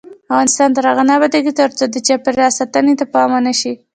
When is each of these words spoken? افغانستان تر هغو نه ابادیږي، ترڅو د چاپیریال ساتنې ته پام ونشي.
افغانستان 0.31 0.69
تر 0.75 0.83
هغو 0.89 1.03
نه 1.09 1.13
ابادیږي، 1.17 1.51
ترڅو 1.59 1.83
د 1.89 1.95
چاپیریال 2.07 2.51
ساتنې 2.59 2.93
ته 2.99 3.05
پام 3.13 3.29
ونشي. 3.33 3.73